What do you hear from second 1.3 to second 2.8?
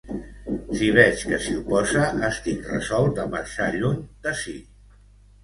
que s'hi oposa, estic